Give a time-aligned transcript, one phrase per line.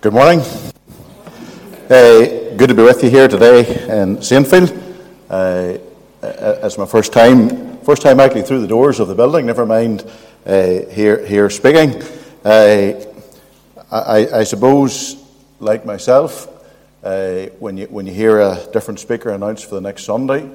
[0.00, 0.38] Good morning.
[1.90, 3.66] Uh, good to be with you here today
[4.02, 4.70] in Saintfield.
[5.28, 5.78] Uh,
[6.22, 9.46] it's my first time, first time actually through the doors of the building.
[9.46, 10.08] Never mind
[10.46, 12.00] uh, here here speaking.
[12.44, 13.08] I,
[13.90, 15.16] I, suppose,
[15.58, 16.46] like myself,
[17.02, 20.48] when you when you hear a different speaker announced for the next Sunday,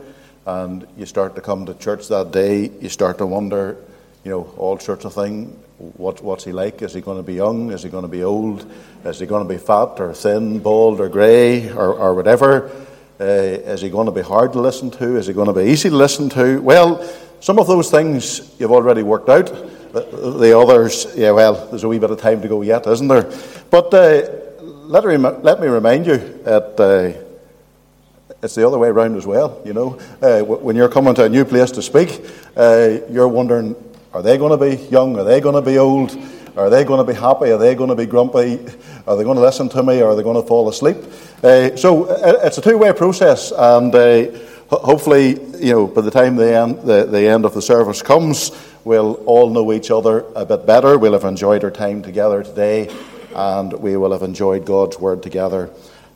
[0.46, 3.76] and you start to come to church that day, you start to wonder,
[4.24, 5.54] you know, all sorts of things.
[5.98, 6.82] What, what's he like?
[6.82, 7.72] Is he going to be young?
[7.72, 8.66] Is he going to be old?
[9.04, 12.72] Is he going to be fat or thin, bald or grey or, or whatever?
[13.20, 15.18] Uh, is he going to be hard to listen to?
[15.18, 16.62] Is he going to be easy to listen to?
[16.62, 17.04] Well,
[17.42, 19.48] some of those things you've already worked out.
[19.92, 20.02] The,
[20.40, 23.30] the others, yeah, well, there's a wee bit of time to go yet, isn't there?
[23.70, 24.30] But uh,
[24.62, 29.62] let, me, let me remind you that uh, it's the other way around as well.
[29.66, 33.76] You know, uh, when you're coming to a new place to speak, uh, you're wondering,
[34.14, 35.18] are they going to be young?
[35.18, 36.16] Are they going to be old?
[36.56, 37.50] Are they going to be happy?
[37.52, 38.60] Are they going to be grumpy?
[39.08, 40.04] Are they going to listen to me?
[40.04, 40.98] Or are they going to fall asleep?
[41.42, 44.26] Uh, so uh, it's a two-way process, and uh,
[44.70, 48.52] hopefully, you know, by the time the end, the, the end of the service comes,
[48.84, 51.00] we'll all know each other a bit better.
[51.00, 52.96] We'll have enjoyed our time together today,
[53.34, 55.72] and we will have enjoyed God's word together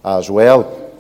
[0.06, 0.94] as well.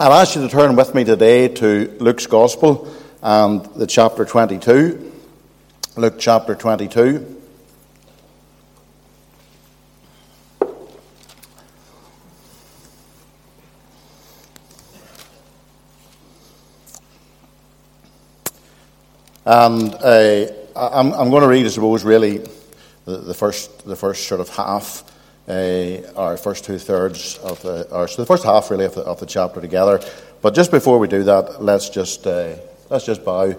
[0.00, 5.11] I'll ask you to turn with me today to Luke's Gospel and the chapter 22.
[5.94, 7.42] Luke chapter 22.
[19.44, 22.38] And uh, I'm, I'm, going to read, I suppose, really
[23.04, 25.04] the, the, first, the first sort of half,
[25.46, 29.20] uh, first two thirds of the, or so the first half really of the, of
[29.20, 30.00] the chapter together.
[30.40, 32.56] But just before we do that, let's just uh,
[32.88, 33.54] let's just bow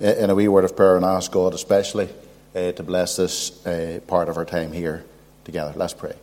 [0.00, 2.08] in a wee word of prayer and ask God, especially,
[2.54, 5.04] uh, to bless this uh, part of our time here
[5.44, 5.72] together.
[5.76, 6.14] Let's pray.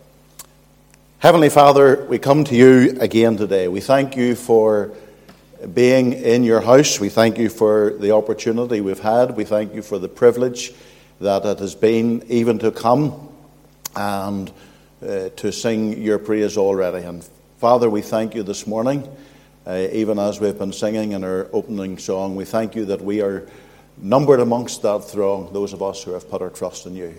[1.20, 3.68] Heavenly Father, we come to you again today.
[3.68, 4.92] We thank you for
[5.74, 7.00] being in your house.
[7.00, 9.36] We thank you for the opportunity we've had.
[9.36, 10.72] We thank you for the privilege
[11.20, 13.30] that it has been even to come
[13.96, 14.52] and
[15.02, 17.06] uh, to sing your praise already.
[17.06, 17.28] And
[17.58, 19.08] Father, we thank you this morning,
[19.66, 23.22] uh, even as we've been singing in our opening song, we thank you that we
[23.22, 23.48] are
[23.98, 27.14] numbered amongst that throng, those of us who have put our trust in you.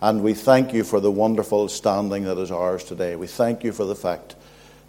[0.00, 3.16] And we thank you for the wonderful standing that is ours today.
[3.16, 4.34] We thank you for the fact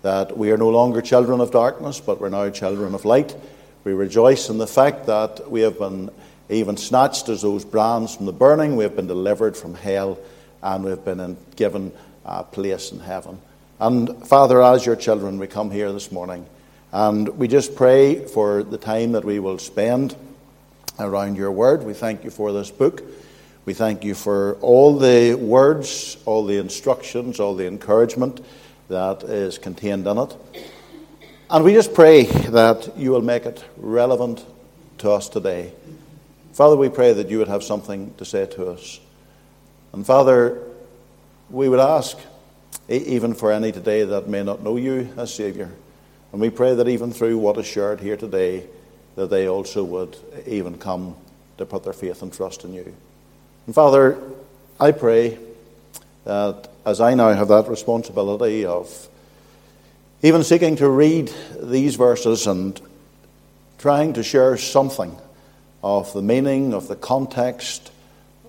[0.02, 3.36] that we are no longer children of darkness, but we're now children of light.
[3.84, 6.10] We rejoice in the fact that we have been
[6.50, 10.20] even snatched as those brands from the burning, we have been delivered from hell,
[10.62, 11.92] and we've been given
[12.26, 13.40] a place in heaven.
[13.80, 16.46] And Father, as your children, we come here this morning,
[16.92, 20.16] and we just pray for the time that we will spend
[21.00, 21.84] around your word.
[21.84, 23.04] We thank you for this book.
[23.66, 28.42] We thank you for all the words, all the instructions, all the encouragement
[28.90, 30.36] that is contained in it.
[31.50, 34.46] And we just pray that you will make it relevant
[35.00, 35.72] to us today.
[36.54, 39.00] Father, we pray that you would have something to say to us.
[39.94, 40.62] And Father,
[41.50, 42.18] we would ask,
[42.90, 45.72] even for any today that may not know you as Saviour,
[46.32, 48.66] and we pray that even through what is shared here today,
[49.16, 51.16] that they also would even come
[51.58, 52.94] to put their faith and trust in you.
[53.66, 54.18] And Father,
[54.80, 55.38] I pray
[56.26, 59.08] that as I now have that responsibility of
[60.22, 62.80] even seeking to read these verses and
[63.78, 65.16] trying to share something
[65.84, 67.92] of the meaning, of the context,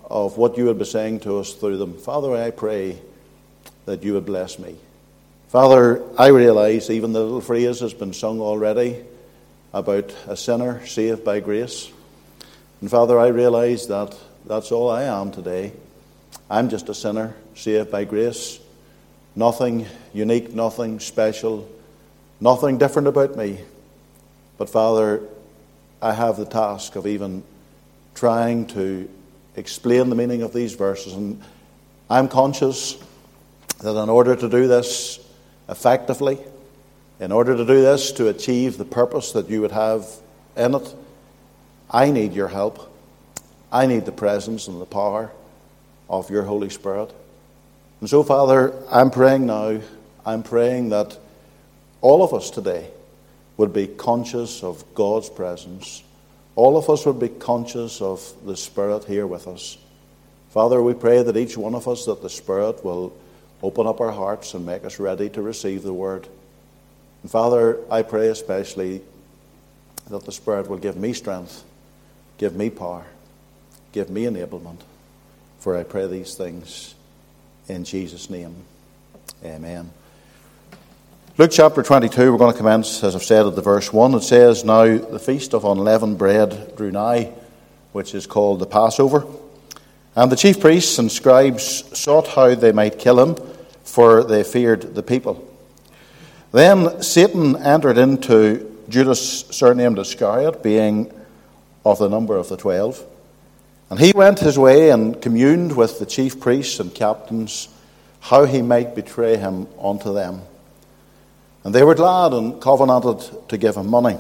[0.05, 2.99] of what you would be saying to us through them, Father, I pray
[3.87, 4.77] that you would bless me.
[5.49, 9.05] Father, I realize even the little phrase has been sung already
[9.75, 11.91] about a sinner saved by grace.
[12.81, 15.73] And Father, I realize that that's all I am today.
[16.49, 18.61] I'm just a sinner saved by grace.
[19.35, 21.69] Nothing unique, nothing special,
[22.41, 23.59] nothing different about me.
[24.59, 25.23] But Father,
[26.01, 27.43] I have the task of even
[28.15, 29.11] trying to
[29.57, 31.15] explain the meaning of these verses.
[31.15, 31.43] And
[32.09, 32.97] I'm conscious
[33.81, 35.19] that in order to do this
[35.69, 36.39] effectively,
[37.25, 40.07] in order to do this, to achieve the purpose that you would have
[40.59, 40.95] in it,
[41.91, 42.95] I need your help.
[43.73, 45.33] I need the presence and the power
[46.11, 47.11] of your Holy Spirit.
[48.01, 49.81] And so, Father, I'm praying now,
[50.27, 51.17] I'm praying that
[52.03, 52.91] all of us today
[53.57, 56.03] would be conscious of God's presence.
[56.57, 59.79] All of us would be conscious of the Spirit here with us.
[60.51, 63.17] Father, we pray that each one of us, that the Spirit will
[63.63, 66.29] open up our hearts and make us ready to receive the Word.
[67.25, 69.01] And Father, I pray especially
[70.11, 71.65] that the Spirit will give me strength,
[72.37, 73.07] give me power,
[73.93, 74.81] give me enablement.
[75.59, 76.95] For I pray these things
[77.67, 78.55] in Jesus' name.
[79.43, 79.91] Amen.
[81.39, 84.13] Luke chapter 22, we're going to commence, as I've said, at the verse 1.
[84.17, 87.33] It says, Now the feast of unleavened bread drew nigh,
[87.93, 89.27] which is called the Passover.
[90.15, 93.37] And the chief priests and scribes sought how they might kill him,
[93.83, 95.53] for they feared the people.
[96.55, 101.13] Then Satan entered into Judas, surnamed Iscariot, being
[101.85, 103.05] of the number of the twelve.
[103.91, 107.69] And he went his way and communed with the chief priests and captains
[108.21, 110.43] how he might betray him unto them.
[111.65, 114.17] And they were glad and covenanted to give him money.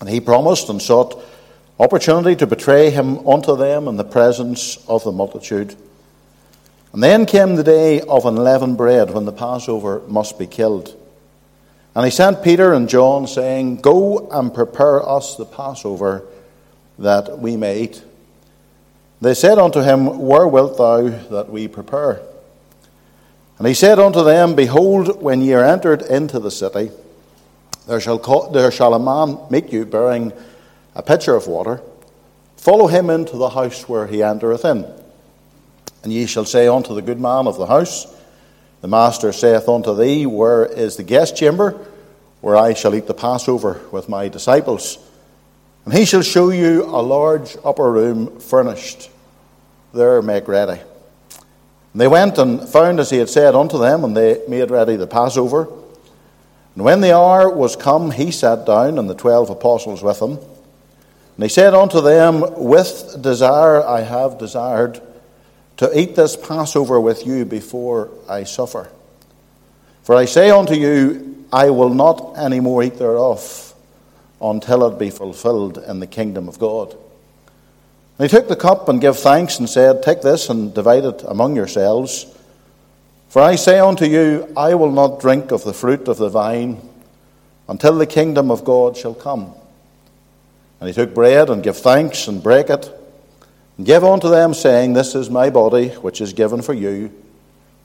[0.00, 1.22] And he promised and sought
[1.78, 5.76] opportunity to betray him unto them in the presence of the multitude.
[6.94, 10.98] And then came the day of unleavened bread when the Passover must be killed.
[11.94, 16.24] And he sent Peter and John, saying, Go and prepare us the Passover
[16.98, 18.02] that we may eat.
[19.20, 22.20] They said unto him, Where wilt thou that we prepare?
[23.58, 26.90] And he said unto them, Behold, when ye are entered into the city,
[27.86, 30.32] there shall, call, there shall a man meet you bearing
[30.94, 31.80] a pitcher of water.
[32.56, 34.84] Follow him into the house where he entereth in.
[36.02, 38.06] And ye shall say unto the good man of the house,
[38.84, 41.70] The master saith unto thee, Where is the guest chamber,
[42.42, 44.98] where I shall eat the Passover with my disciples?
[45.86, 49.08] And he shall show you a large upper room furnished.
[49.94, 50.82] There make ready.
[51.92, 54.96] And they went and found as he had said unto them, and they made ready
[54.96, 55.66] the Passover.
[56.74, 60.32] And when the hour was come, he sat down, and the twelve apostles with him.
[60.32, 65.00] And he said unto them, With desire I have desired
[65.76, 68.90] to eat this Passover with you before I suffer.
[70.02, 73.74] For I say unto you, I will not any more eat thereof
[74.40, 76.92] until it be fulfilled in the kingdom of God.
[78.18, 81.22] And he took the cup and gave thanks and said, Take this and divide it
[81.26, 82.26] among yourselves.
[83.28, 86.80] For I say unto you, I will not drink of the fruit of the vine
[87.68, 89.52] until the kingdom of God shall come.
[90.78, 92.92] And he took bread and gave thanks and brake it
[93.82, 97.12] gave unto them, saying, This is my body, which is given for you.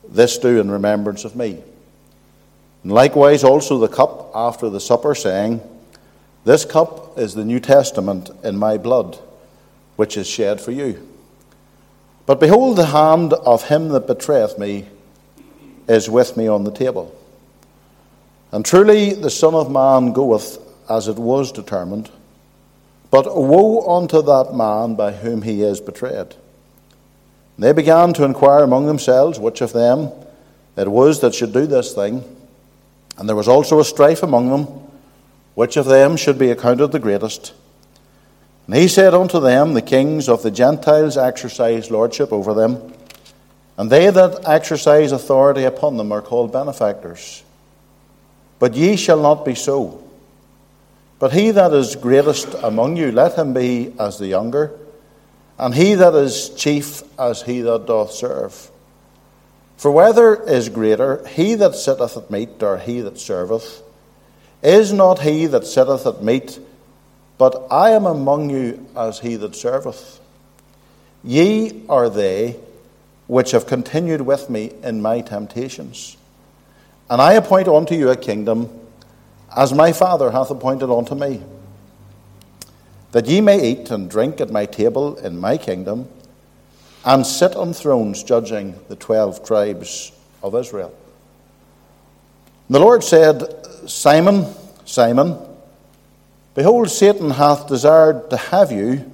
[0.08, 1.62] This do in remembrance of me.
[2.84, 5.62] And likewise also the cup after the supper, saying,
[6.46, 9.20] This cup is the New Testament in my blood
[10.00, 11.06] which is shed for you.
[12.26, 14.88] But behold, the hand of him that betrayeth me
[15.90, 17.14] is with me on the table.
[18.54, 20.58] And truly the Son of Man goeth
[20.90, 22.10] as it was determined.
[23.12, 26.36] But woe unto that man by whom he is betrayed.
[27.58, 30.12] They began to inquire among themselves which of them
[30.78, 32.24] it was that should do this thing.
[33.18, 34.68] And there was also a strife among them,
[35.56, 37.54] which of them should be accounted the greatest.
[38.66, 42.94] And he said unto them, The kings of the Gentiles exercise lordship over them,
[43.78, 47.44] and they that exercise authority upon them are called benefactors.
[48.60, 50.04] But ye shall not be so.
[51.20, 54.72] But he that is greatest among you, let him be as the younger,
[55.58, 58.72] and he that is chief as he that doth serve.
[59.78, 63.82] For whether is greater, he that sitteth at meat or he that serveth?
[64.62, 66.60] Is not he that sitteth at meat
[67.40, 70.20] but I am among you as he that serveth.
[71.24, 72.60] Ye are they
[73.28, 76.18] which have continued with me in my temptations.
[77.10, 78.70] And I appoint unto you a kingdom,
[79.56, 81.44] as my Father hath appointed unto me,
[83.12, 86.08] that ye may eat and drink at my table in my kingdom,
[87.06, 90.12] and sit on thrones judging the twelve tribes
[90.44, 90.94] of Israel.
[92.70, 93.44] The Lord said,
[93.90, 94.46] Simon,
[94.86, 95.38] Simon,
[96.56, 99.10] Behold, Satan hath desired to have you,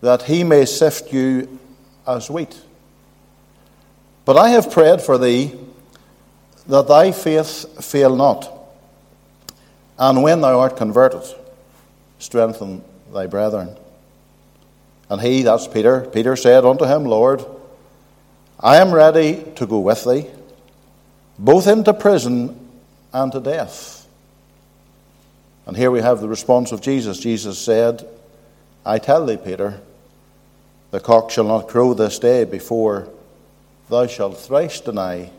[0.00, 1.58] that he may sift you
[2.06, 2.60] as wheat.
[4.24, 5.54] But I have prayed for thee,
[6.66, 8.52] that thy faith fail not.
[9.98, 11.22] And when thou art converted,
[12.18, 12.82] strengthen
[13.12, 13.76] thy brethren.
[15.08, 17.44] And he, that's Peter, Peter said unto him, Lord,
[18.58, 20.26] I am ready to go with thee,
[21.38, 22.70] both into prison
[23.12, 24.06] and to death.
[25.66, 27.18] And here we have the response of Jesus.
[27.18, 28.08] Jesus said,
[28.86, 29.80] I tell thee, Peter,
[30.90, 33.08] the cock shall not crow this day before
[33.88, 35.30] thou shalt thrice deny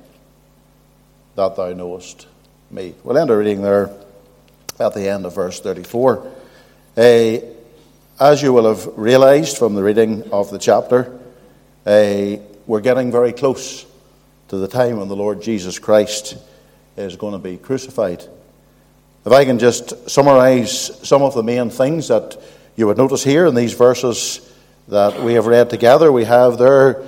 [1.35, 2.27] that thou knowest
[2.69, 2.93] me.
[3.03, 3.91] We'll end our reading there
[4.83, 6.31] at the end of verse 34.
[6.95, 7.37] Uh,
[8.19, 11.19] as you will have realized from the reading of the chapter,
[11.85, 12.35] uh,
[12.67, 13.85] we're getting very close
[14.49, 16.37] to the time when the Lord Jesus Christ
[16.97, 18.23] is going to be crucified.
[19.25, 22.37] If I can just summarize some of the main things that
[22.75, 24.53] you would notice here in these verses
[24.89, 27.03] that we have read together, we have there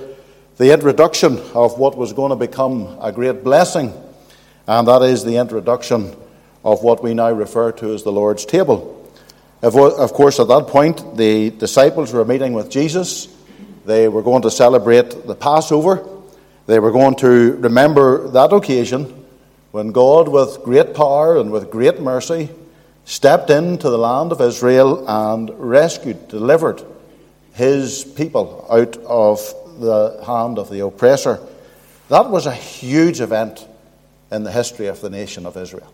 [0.56, 3.92] the introduction of what was going to become a great blessing
[4.66, 6.16] and that is the introduction
[6.66, 8.92] of what we now refer to as the Lord's table.
[9.62, 13.28] Of course, at that point, the disciples were meeting with Jesus.
[13.84, 16.04] They were going to celebrate the Passover.
[16.66, 19.24] They were going to remember that occasion
[19.70, 22.50] when God, with great power and with great mercy,
[23.04, 26.82] stepped into the land of Israel and rescued, delivered
[27.52, 29.38] his people out of
[29.78, 31.38] the hand of the oppressor.
[32.08, 33.64] That was a huge event
[34.32, 35.92] in the history of the nation of Israel.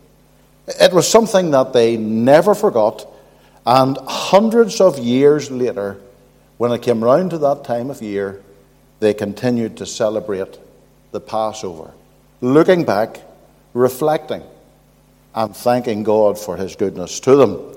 [0.66, 3.06] It was something that they never forgot,
[3.66, 5.98] and hundreds of years later,
[6.58, 8.42] when it came round to that time of year,
[9.00, 10.58] they continued to celebrate
[11.10, 11.92] the Passover,
[12.40, 13.20] looking back,
[13.74, 14.42] reflecting,
[15.34, 17.76] and thanking God for his goodness to them.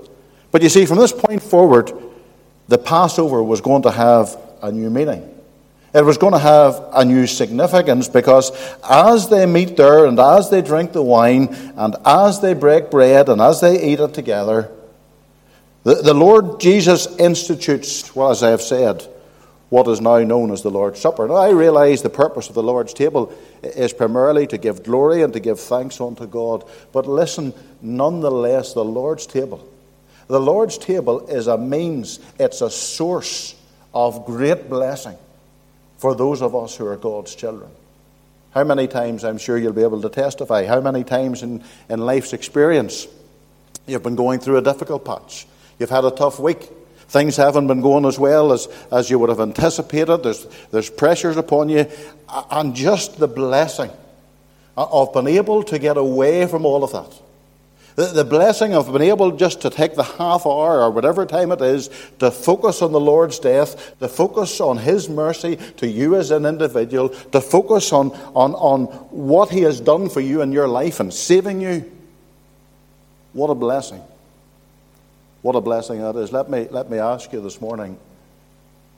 [0.52, 1.92] But you see, from this point forward,
[2.68, 5.35] the Passover was going to have a new meaning.
[5.96, 8.52] It was going to have a new significance because
[8.86, 13.30] as they meet there and as they drink the wine and as they break bread
[13.30, 14.70] and as they eat it together,
[15.84, 19.08] the, the Lord Jesus institutes, well, as I have said,
[19.70, 21.28] what is now known as the Lord's Supper.
[21.28, 25.32] Now, I realize the purpose of the Lord's table is primarily to give glory and
[25.32, 26.62] to give thanks unto God.
[26.92, 29.66] But listen, nonetheless, the Lord's table.
[30.26, 33.54] The Lord's table is a means, it's a source
[33.94, 35.16] of great blessing
[36.06, 37.68] for those of us who are God's children.
[38.52, 41.98] How many times, I'm sure you'll be able to testify, how many times in, in
[41.98, 43.08] life's experience
[43.88, 45.48] you've been going through a difficult patch,
[45.80, 46.70] you've had a tough week,
[47.08, 51.36] things haven't been going as well as, as you would have anticipated, there's, there's pressures
[51.36, 51.86] upon you,
[52.52, 53.90] and just the blessing
[54.76, 57.25] uh, of being able to get away from all of that
[57.96, 61.62] the, blessing of being able just to take the half hour or whatever time it
[61.62, 61.88] is
[62.18, 66.44] to focus on the Lord's death, to focus on His mercy to you as an
[66.44, 71.00] individual, to focus on, on, on what He has done for you in your life
[71.00, 71.90] and saving you.
[73.32, 74.02] What a blessing.
[75.40, 76.32] What a blessing that is.
[76.32, 77.98] Let me, let me ask you this morning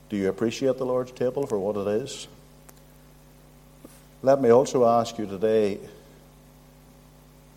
[0.09, 2.27] do you appreciate the Lord's table for what it is?
[4.23, 5.79] Let me also ask you today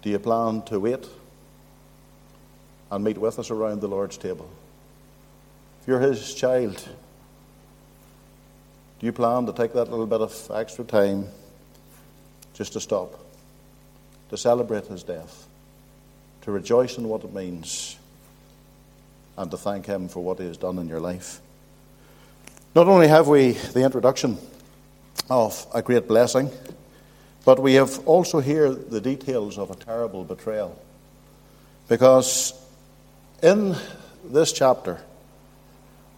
[0.04, 1.08] do you plan to wait
[2.92, 4.50] and meet with us around the Lord's table.
[5.82, 6.78] If you're His child,
[9.00, 11.28] do you plan to take that little bit of extra time
[12.54, 13.18] just to stop,
[14.30, 15.48] to celebrate His death,
[16.42, 17.98] to rejoice in what it means,
[19.38, 21.40] and to thank Him for what He has done in your life?
[22.76, 24.38] Not only have we the introduction
[25.30, 26.52] of a great blessing,
[27.46, 30.80] but we have also here the details of a terrible betrayal.
[31.88, 32.54] Because
[33.42, 33.76] in
[34.24, 35.02] this chapter,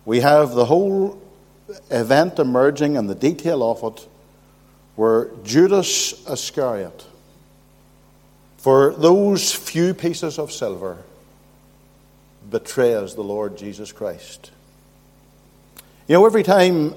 [0.05, 1.21] we have the whole
[1.89, 4.07] event emerging and the detail of it
[4.95, 7.05] where Judas Iscariot,
[8.57, 10.97] for those few pieces of silver,
[12.49, 14.51] betrays the Lord Jesus Christ.
[16.07, 16.93] You know, every time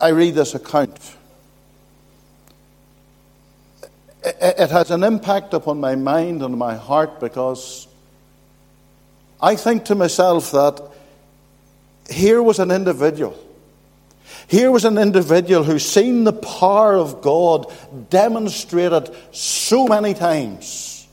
[0.00, 0.98] I read this account,
[4.24, 7.86] it has an impact upon my mind and my heart because
[9.42, 10.80] I think to myself that
[12.08, 13.36] here was an individual.
[14.46, 17.72] Here was an individual who seen the power of God
[18.10, 21.08] demonstrated so many times.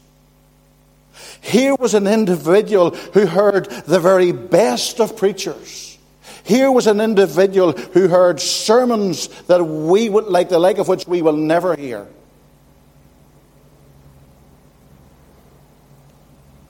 [1.41, 5.97] Here was an individual who heard the very best of preachers.
[6.43, 11.07] Here was an individual who heard sermons that we would like the like of which
[11.07, 12.07] we will never hear.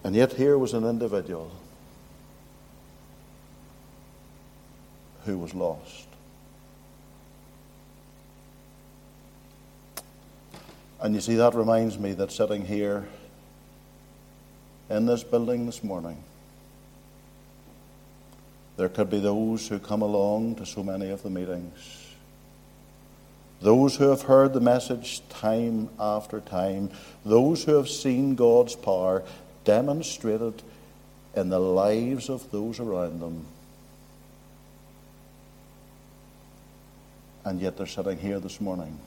[0.09, 1.51] And yet, here was an individual
[5.25, 6.07] who was lost.
[10.99, 13.07] And you see, that reminds me that sitting here
[14.89, 16.17] in this building this morning,
[18.77, 22.07] there could be those who come along to so many of the meetings.
[23.61, 26.89] Those who have heard the message time after time,
[27.23, 29.23] those who have seen God's power
[29.69, 30.63] demonstrated
[31.35, 33.45] in the lives of those around them.
[37.45, 38.97] And yet they're sitting here this morning.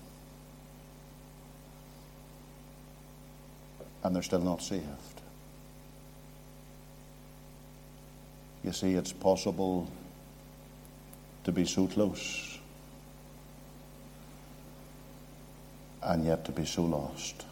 [4.05, 4.87] And they're still not saved.
[8.63, 9.91] You see, it's possible
[11.43, 12.57] to be so close
[16.05, 17.47] and yet to be so lost.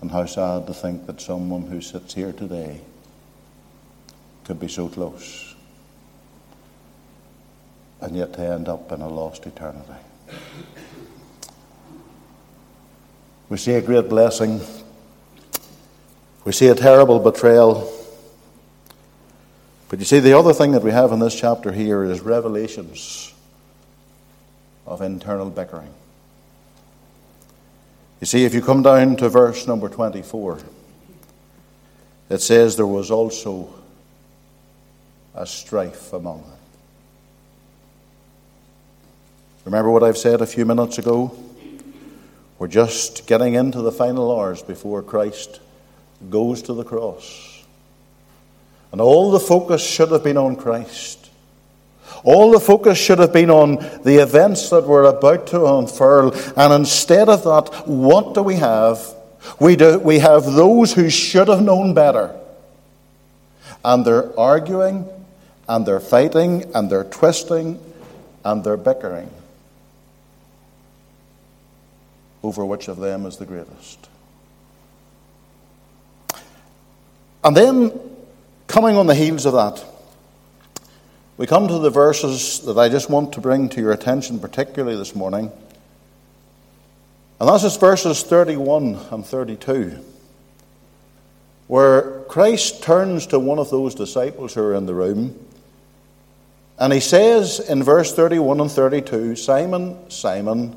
[0.00, 2.80] And how sad to think that someone who sits here today
[4.44, 5.50] could be so close
[8.00, 9.92] and yet to end up in a lost eternity.
[13.48, 14.60] We see a great blessing.
[16.44, 17.92] We see a terrible betrayal.
[19.88, 23.34] But you see, the other thing that we have in this chapter here is revelations
[24.86, 25.92] of internal bickering.
[28.20, 30.58] You see, if you come down to verse number 24,
[32.28, 33.72] it says there was also
[35.34, 36.58] a strife among them.
[39.64, 41.36] Remember what I've said a few minutes ago?
[42.58, 45.60] We're just getting into the final hours before Christ
[46.28, 47.64] goes to the cross.
[48.92, 51.19] And all the focus should have been on Christ.
[52.24, 56.34] All the focus should have been on the events that were about to unfurl.
[56.56, 59.00] And instead of that, what do we have?
[59.58, 62.36] We, do, we have those who should have known better.
[63.84, 65.08] And they're arguing,
[65.68, 67.80] and they're fighting, and they're twisting,
[68.44, 69.30] and they're bickering
[72.42, 74.08] over which of them is the greatest.
[77.44, 77.98] And then,
[78.66, 79.84] coming on the heels of that,
[81.40, 84.94] we come to the verses that I just want to bring to your attention, particularly
[84.94, 85.50] this morning.
[87.40, 90.04] And that's just verses 31 and 32,
[91.66, 95.34] where Christ turns to one of those disciples who are in the room,
[96.78, 100.76] and he says in verse 31 and 32 Simon, Simon,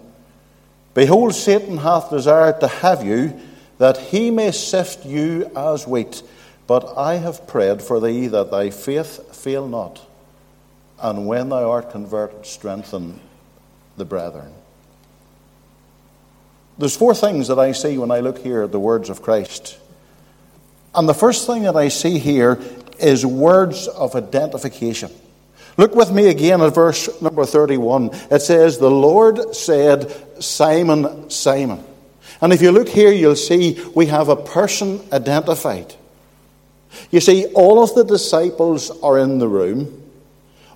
[0.93, 3.38] Behold, Satan hath desired to have you,
[3.79, 6.24] that he may sift you as wheat.
[6.67, 10.00] But I have prayed for thee that thy faith fail not,
[11.03, 13.19] and when thou art converted, strengthen
[13.98, 14.53] the brethren.
[16.77, 19.77] There's four things that I see when I look here at the words of Christ.
[20.95, 22.60] And the first thing that I see here
[23.00, 25.12] is words of identification.
[25.75, 28.12] Look with me again at verse number 31.
[28.31, 31.83] It says, The Lord said, Simon, Simon.
[32.41, 35.93] And if you look here, you'll see we have a person identified.
[37.11, 40.02] You see, all of the disciples are in the room.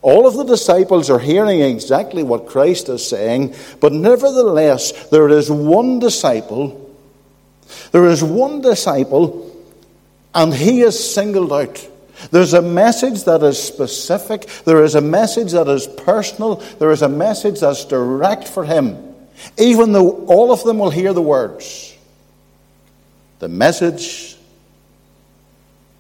[0.08, 5.52] All of the disciples are hearing exactly what Christ is saying, but nevertheless, there is
[5.52, 6.96] one disciple.
[7.92, 9.54] There is one disciple,
[10.34, 11.86] and he is singled out.
[12.32, 17.02] There's a message that is specific, there is a message that is personal, there is
[17.02, 19.14] a message that's direct for him.
[19.58, 21.94] Even though all of them will hear the words,
[23.40, 24.38] the message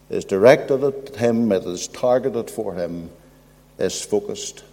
[0.10, 3.10] is directed at him, it is targeted for him,
[3.80, 4.64] is focused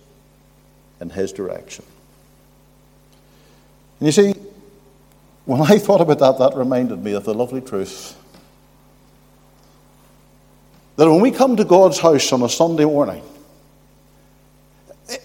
[1.00, 1.84] in his direction.
[4.00, 4.34] And you see,
[5.44, 8.16] when I thought about that, that reminded me of the lovely truth
[10.96, 13.22] that when we come to God's house on a Sunday morning,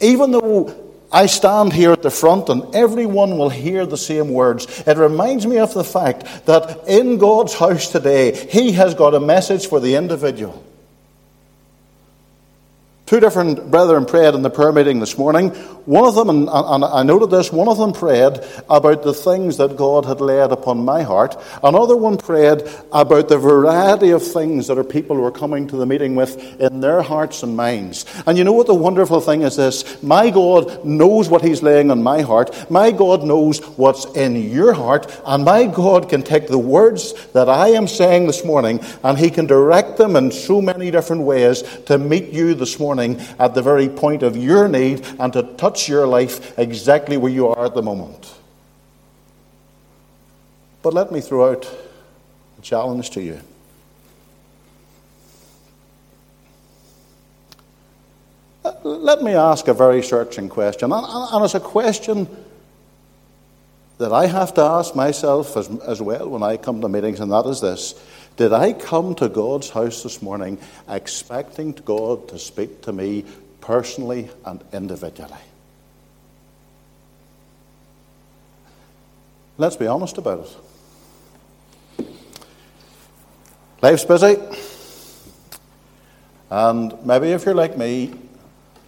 [0.02, 0.76] even though
[1.12, 5.46] I stand here at the front and everyone will hear the same words, it reminds
[5.46, 9.80] me of the fact that in God's house today, He has got a message for
[9.80, 10.64] the individual.
[13.10, 15.50] Two different brethren prayed in the prayer meeting this morning.
[15.90, 19.76] One of them, and, I noted this, one of them prayed about the things that
[19.76, 21.36] God had laid upon my heart.
[21.64, 25.88] Another one prayed about the variety of things that our people were coming to the
[25.88, 28.06] meeting with in their hearts and minds.
[28.28, 30.04] And you know what the wonderful thing is this?
[30.04, 32.70] My God knows what He's laying on my heart.
[32.70, 35.12] My God knows what's in your heart.
[35.26, 39.32] And my God can take the words that I am saying this morning and He
[39.32, 43.54] can direct them in so many different ways to meet you this morning morning at
[43.54, 47.66] the very point of your need and to touch your life exactly where you are
[47.66, 48.34] at the moment.
[50.82, 51.70] But let me throw out
[52.58, 53.40] a challenge to you.
[58.84, 62.28] Let me ask a very searching question, and it's a question
[63.98, 67.32] that I have to ask myself as, as well when I come to meetings, and
[67.32, 67.96] that is this
[68.40, 73.26] did I come to God's house this morning expecting God to speak to me
[73.60, 75.34] personally and individually?
[79.58, 80.48] Let's be honest about
[81.98, 82.08] it.
[83.82, 84.38] Life's busy.
[86.50, 88.14] And maybe if you're like me,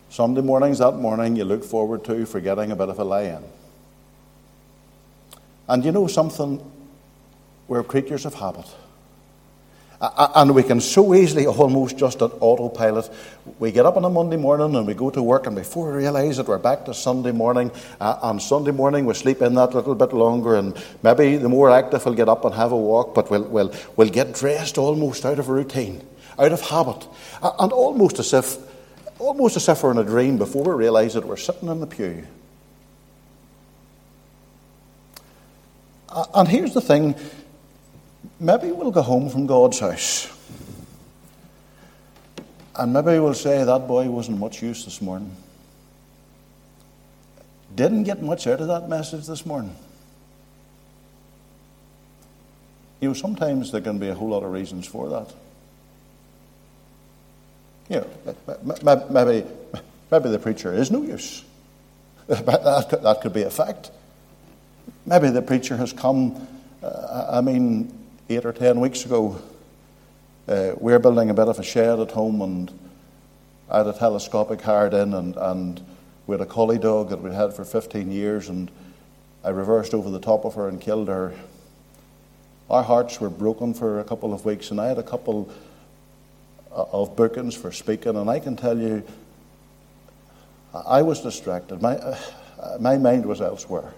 [0.10, 3.44] Sunday mornings that morning you look forward to forgetting a bit of a lie in.
[5.68, 6.72] And you know something?
[7.68, 8.74] We're creatures of habit.
[10.02, 13.08] And we can so easily almost just at autopilot.
[13.60, 15.98] We get up on a Monday morning and we go to work, and before we
[15.98, 17.70] realize it, we're back to Sunday morning.
[18.00, 21.70] Uh, on Sunday morning, we sleep in that little bit longer, and maybe the more
[21.70, 25.24] active we'll get up and have a walk, but we'll, we'll, we'll get dressed almost
[25.24, 26.04] out of routine,
[26.40, 27.08] out of habit,
[27.44, 28.58] and almost as if,
[29.20, 31.86] almost as if we're in a dream before we realize that we're sitting in the
[31.86, 32.26] pew.
[36.34, 37.14] And here's the thing
[38.42, 40.28] maybe we'll go home from God's house.
[42.76, 45.36] And maybe we'll say that boy wasn't much use this morning.
[47.76, 49.76] Didn't get much out of that message this morning.
[53.00, 55.34] You know, sometimes there can be a whole lot of reasons for that.
[57.90, 58.06] You
[58.48, 59.46] know, maybe,
[60.12, 61.44] maybe the preacher is no use.
[62.28, 63.92] That could, that could be a fact.
[65.06, 66.48] Maybe the preacher has come,
[66.82, 68.01] uh, I mean,
[68.38, 69.42] eight or ten weeks ago.
[70.48, 72.80] Uh, we were building a bit of a shed at home, and
[73.70, 75.82] I had a telescopic hired in, and, and
[76.28, 78.72] we had a collie dog that we'd had for 15 years, and
[79.44, 81.34] I reversed over the top of her and killed her.
[82.70, 85.52] Our hearts were broken for a couple of weeks, and I had a couple
[86.72, 89.04] uh, of bookings for speaking, and I can tell you,
[90.74, 91.82] I was distracted.
[91.82, 92.18] My, uh,
[92.80, 93.94] my mind was elsewhere.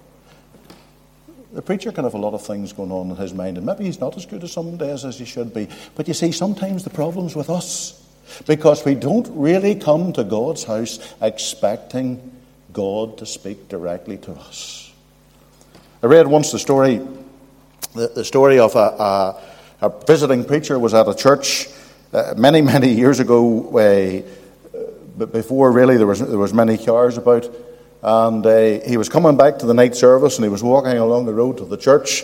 [1.54, 3.84] The preacher can have a lot of things going on in his mind, and maybe
[3.84, 5.68] he's not as good as some days as he should be.
[5.94, 8.04] But you see, sometimes the problem's with us
[8.48, 12.32] because we don't really come to God's house expecting
[12.72, 14.92] God to speak directly to us.
[16.02, 17.02] I read once the story,
[17.94, 19.42] the, the story of a, a,
[19.82, 21.68] a, visiting preacher was at a church
[22.14, 27.48] uh, many, many years ago, uh, before really there was, there was many cars about.
[28.04, 31.26] And uh, he was coming back to the night service and he was walking along
[31.26, 32.24] the road to the church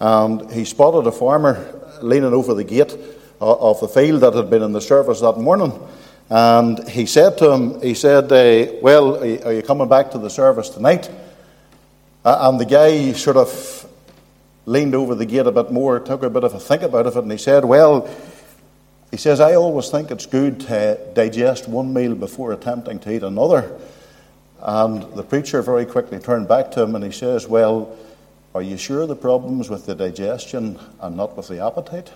[0.00, 2.96] and he spotted a farmer leaning over the gate
[3.40, 5.72] of the field that had been in the service that morning.
[6.30, 10.30] And he said to him, he said, uh, well, are you coming back to the
[10.30, 11.10] service tonight?
[12.24, 13.86] Uh, and the guy sort of
[14.66, 17.16] leaned over the gate a bit more, took a bit of a think about it,
[17.16, 18.08] and he said, well,
[19.10, 23.22] he says, I always think it's good to digest one meal before attempting to eat
[23.22, 23.78] another.
[24.60, 27.96] And the preacher very quickly turned back to him and he says, Well,
[28.54, 32.10] are you sure the problem's with the digestion and not with the appetite?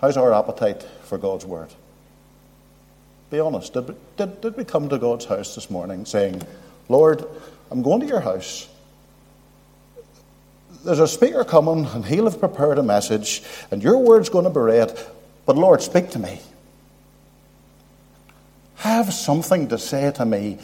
[0.00, 1.70] How's our appetite for God's Word?
[3.30, 3.72] Be honest.
[3.74, 6.42] Did we, did, did we come to God's house this morning saying,
[6.88, 7.24] Lord,
[7.70, 8.68] I'm going to your house.
[10.84, 14.50] There's a speaker coming and he'll have prepared a message and your word's going to
[14.50, 14.96] be read,
[15.44, 16.40] but Lord, speak to me
[18.78, 20.58] have something to say to me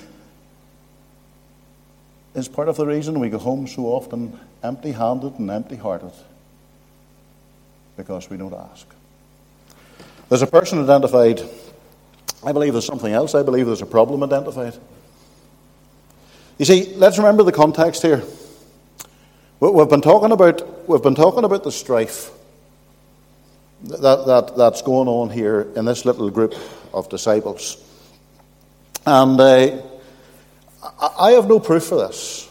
[2.35, 6.13] is part of the reason we go home so often empty handed and empty hearted.
[7.97, 8.87] Because we don't ask.
[10.29, 11.41] There's a person identified.
[12.45, 13.35] I believe there's something else.
[13.35, 14.77] I believe there's a problem identified.
[16.59, 18.23] You see, let's remember the context here.
[19.61, 22.31] We've been talking about, we've been talking about the strife
[23.85, 26.55] that, that, that's going on here in this little group
[26.93, 27.84] of disciples.
[29.07, 29.83] And uh,
[31.19, 32.49] I have no proof for this.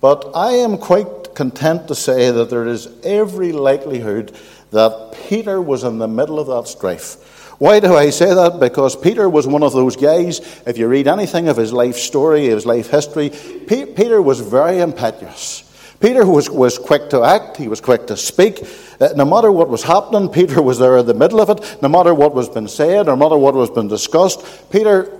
[0.00, 4.36] But I am quite content to say that there is every likelihood
[4.70, 7.56] that Peter was in the middle of that strife.
[7.58, 8.58] Why do I say that?
[8.58, 12.46] Because Peter was one of those guys, if you read anything of his life story,
[12.46, 15.62] his life history, Peter was very impetuous.
[16.04, 18.62] Peter was, was quick to act, he was quick to speak.
[19.00, 21.78] Uh, no matter what was happening, Peter was there in the middle of it.
[21.80, 25.10] No matter what was being said, no matter what was being discussed, Peter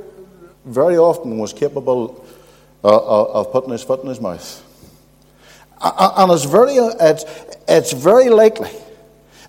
[0.66, 2.22] very often was capable
[2.84, 4.62] uh, uh of putting his foot in his mouth.
[5.80, 7.24] And it's very, it's,
[7.66, 8.70] it's very likely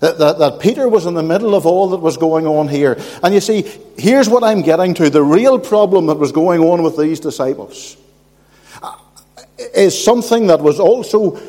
[0.00, 2.98] that, that, that, Peter was in the middle of all that was going on here.
[3.22, 6.82] And you see, here's what I'm getting to the real problem that was going on
[6.82, 7.98] with these disciples
[9.58, 11.40] is something that was also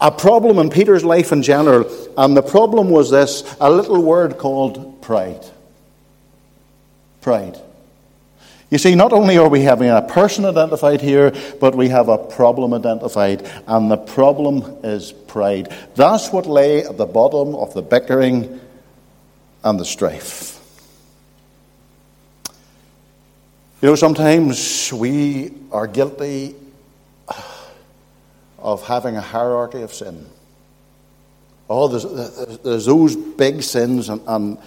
[0.00, 1.88] a problem in Peter's life in general.
[2.16, 5.44] And the problem was this a little word called pride.
[7.20, 7.60] Pride.
[8.70, 12.18] You see, not only are we having a person identified here, but we have a
[12.18, 15.72] problem identified, and the problem is pride.
[15.94, 18.60] That's what lay at the bottom of the bickering
[19.62, 20.60] and the strife.
[23.82, 26.56] You know, sometimes we are guilty
[28.58, 30.26] of having a hierarchy of sin.
[31.68, 34.58] Oh, there's, there's those big sins, and, and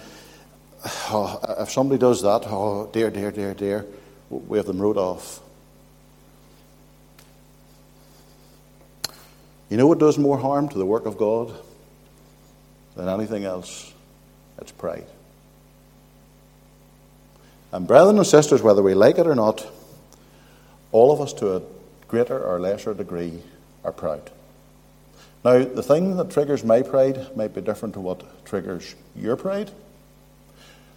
[0.84, 3.86] oh, if somebody does that, oh, dear, dear, dear, dear,
[4.28, 5.40] we have them wrote off.
[9.70, 11.54] You know what does more harm to the work of God
[12.96, 13.92] than anything else?
[14.58, 15.06] It's pride.
[17.72, 19.64] And, brethren and sisters, whether we like it or not,
[20.92, 21.62] all of us to a
[22.08, 23.40] greater or lesser degree
[23.84, 24.30] are proud.
[25.44, 29.70] Now, the thing that triggers my pride might be different to what triggers your pride.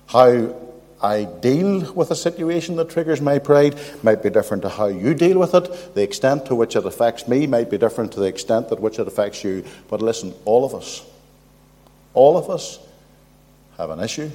[0.07, 0.53] How
[1.01, 5.13] I deal with a situation that triggers my pride might be different to how you
[5.13, 5.95] deal with it.
[5.95, 8.99] The extent to which it affects me might be different to the extent to which
[8.99, 9.65] it affects you.
[9.89, 11.05] But listen, all of us,
[12.13, 12.79] all of us
[13.77, 14.31] have an issue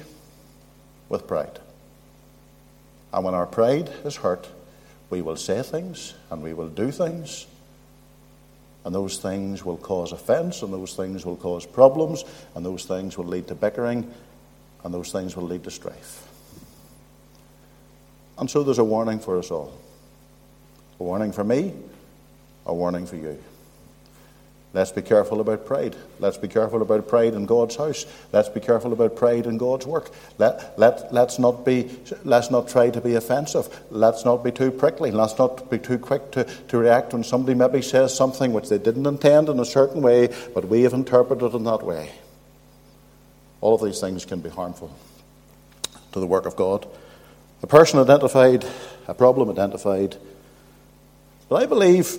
[1.07, 1.59] with pride.
[3.11, 4.47] And when our pride is hurt,
[5.09, 7.47] we will say things and we will do things.
[8.85, 12.23] And those things will cause offense, and those things will cause problems,
[12.55, 14.09] and those things will lead to bickering,
[14.83, 16.27] and those things will lead to strife.
[18.37, 19.73] And so there's a warning for us all
[20.99, 21.73] a warning for me,
[22.65, 23.41] a warning for you.
[24.71, 25.95] Let's be careful about pride.
[26.19, 28.05] Let's be careful about pride in God's house.
[28.31, 30.11] Let's be careful about pride in God's work.
[30.37, 31.89] Let, let, let's, not be,
[32.23, 33.67] let's not try to be offensive.
[33.89, 35.09] Let's not be too prickly.
[35.09, 38.77] Let's not be too quick to, to react when somebody maybe says something which they
[38.77, 42.11] didn't intend in a certain way, but we have interpreted in that way.
[43.61, 44.95] All of these things can be harmful
[46.11, 46.87] to the work of God.
[47.63, 48.65] A person identified,
[49.07, 50.15] a problem identified.
[51.49, 52.17] But I believe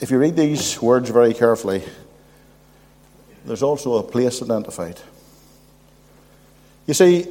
[0.00, 1.82] if you read these words very carefully,
[3.44, 5.00] there's also a place identified.
[6.86, 7.26] You see,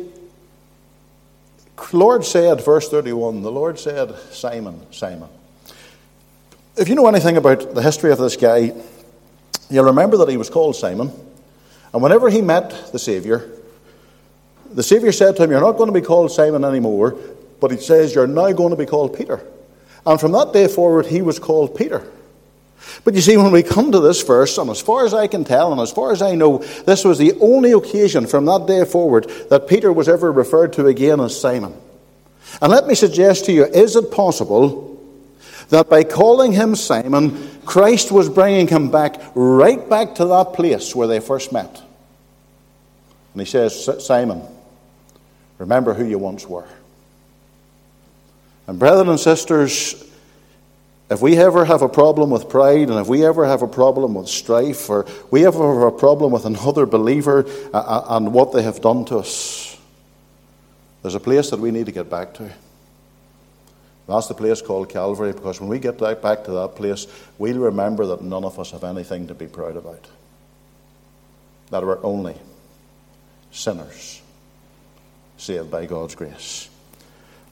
[1.93, 5.29] Lord said, verse 31, the Lord said, Simon, Simon.
[6.75, 8.73] If you know anything about the history of this guy,
[9.69, 11.11] you'll remember that he was called Simon.
[11.93, 13.45] And whenever he met the Saviour,
[14.71, 17.17] the Saviour said to him, You're not going to be called Simon anymore,
[17.59, 19.45] but he says, You're now going to be called Peter.
[20.05, 22.11] And from that day forward, he was called Peter.
[23.03, 25.43] But you see, when we come to this verse, and as far as I can
[25.43, 28.85] tell, and as far as I know, this was the only occasion from that day
[28.85, 31.73] forward that Peter was ever referred to again as Simon.
[32.61, 34.85] And let me suggest to you is it possible
[35.69, 40.95] that by calling him Simon, Christ was bringing him back, right back to that place
[40.95, 41.81] where they first met?
[43.33, 44.41] And he says, Simon,
[45.57, 46.67] remember who you once were.
[48.65, 50.03] And, brethren and sisters,
[51.09, 54.15] if we ever have a problem with pride, and if we ever have a problem
[54.15, 58.51] with strife, or we ever have a problem with another believer uh, uh, and what
[58.51, 59.77] they have done to us,
[61.01, 62.51] there's a place that we need to get back to.
[64.07, 68.05] That's the place called Calvary, because when we get back to that place, we'll remember
[68.07, 70.05] that none of us have anything to be proud about.
[71.69, 72.35] That we're only
[73.51, 74.21] sinners
[75.37, 76.69] saved by God's grace.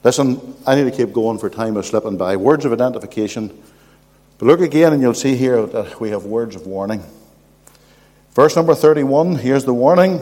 [0.06, 2.36] Listen, I need to keep going for time is slipping by.
[2.36, 3.50] Words of identification.
[4.38, 7.02] But look again, and you'll see here that we have words of warning.
[8.34, 10.22] Verse number 31, here's the warning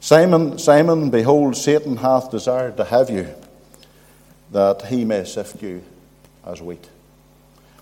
[0.00, 3.28] Simon, Simon, behold, Satan hath desired to have you,
[4.50, 5.84] that he may sift you
[6.46, 6.88] as wheat.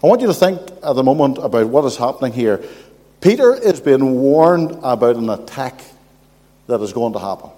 [0.03, 2.61] I want you to think at the moment about what is happening here.
[3.21, 5.81] Peter is being warned about an attack
[6.67, 7.51] that is going to happen.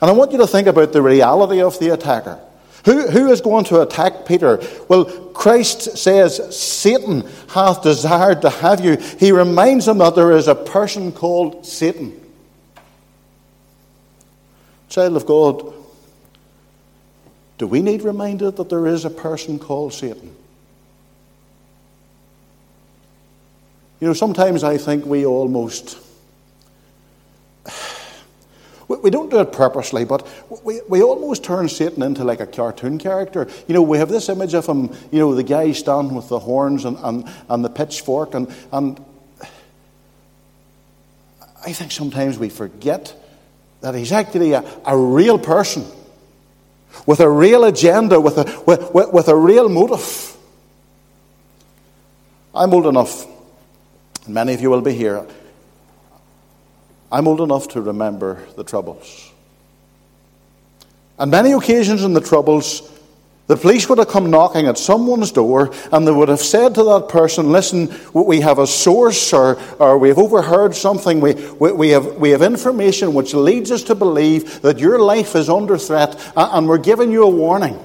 [0.00, 2.40] And I want you to think about the reality of the attacker.
[2.84, 4.60] Who, who is going to attack Peter?
[4.88, 8.96] Well, Christ says, Satan hath desired to have you.
[8.96, 12.18] He reminds him that there is a person called Satan.
[14.88, 15.72] Child of God,
[17.58, 20.34] do we need reminded that there is a person called Satan?
[24.00, 25.96] You know, sometimes I think we almost
[28.88, 30.26] we don't do it purposely, but
[30.64, 33.48] we, we almost turn Satan into like a cartoon character.
[33.68, 36.38] You know, we have this image of him, you know, the guy standing with the
[36.38, 38.34] horns and, and, and the pitchfork.
[38.34, 39.02] And, and
[41.64, 43.14] I think sometimes we forget
[43.80, 45.84] that he's actually a, a real person
[47.06, 50.36] with a real agenda, with a, with, with, with a real motive.
[52.54, 53.26] I'm old enough,
[54.26, 55.26] and many of you will be here.
[57.12, 59.30] I'm old enough to remember the Troubles.
[61.18, 62.90] On many occasions in the Troubles,
[63.48, 66.84] the police would have come knocking at someone's door and they would have said to
[66.84, 71.20] that person, Listen, we have a source or, or we have overheard something.
[71.20, 75.36] We, we, we, have, we have information which leads us to believe that your life
[75.36, 77.78] is under threat and we're giving you a warning.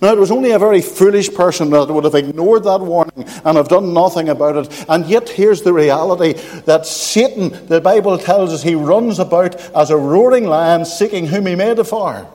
[0.00, 3.56] Now, it was only a very foolish person that would have ignored that warning and
[3.56, 4.84] have done nothing about it.
[4.88, 6.32] And yet, here's the reality
[6.64, 11.46] that Satan, the Bible tells us, he runs about as a roaring lion seeking whom
[11.46, 12.26] he may devour.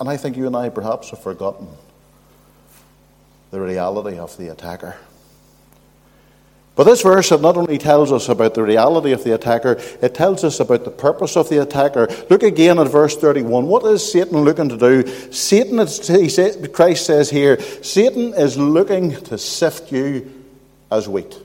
[0.00, 1.68] And I think you and I perhaps have forgotten
[3.50, 4.96] the reality of the attacker.
[6.76, 10.42] But this verse not only tells us about the reality of the attacker, it tells
[10.42, 12.08] us about the purpose of the attacker.
[12.28, 13.66] Look again at verse 31.
[13.66, 15.06] What is Satan looking to do?
[15.30, 20.32] Satan, say, Christ says here, Satan is looking to sift you
[20.90, 21.38] as wheat.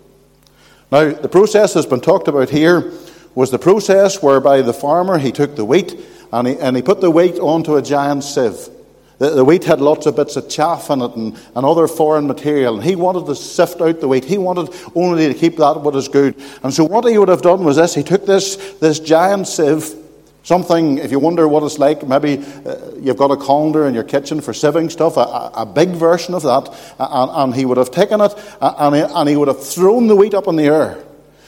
[0.92, 2.92] Now, the process has been talked about here.
[3.36, 5.96] was the process whereby the farmer, he took the wheat
[6.32, 8.68] and he, and he put the wheat onto a giant sieve.
[9.20, 12.26] The, the, wheat had lots of bits of chaff in it and, and other foreign
[12.26, 12.76] material.
[12.76, 14.24] And he wanted to sift out the wheat.
[14.24, 16.36] He wanted only to keep that what is good.
[16.64, 17.94] And so what he would have done was this.
[17.94, 19.94] He took this, this giant sieve,
[20.44, 24.06] something, if you wonder what it's like, maybe uh, you've got a colander in your
[24.06, 26.70] kitchen for sieving stuff, a, a big version of that.
[26.98, 30.16] And, and, he would have taken it and he, and he would have thrown the
[30.16, 31.04] wheat up in the air.